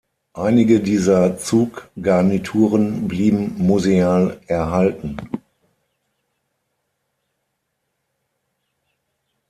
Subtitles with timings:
[0.33, 5.17] Einige dieser Zuggarnituren blieben museal erhalten.